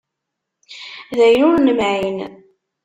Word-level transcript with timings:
D 1.15 1.19
ayen 1.25 1.47
ur 1.49 1.57
nemεin. 1.61 2.19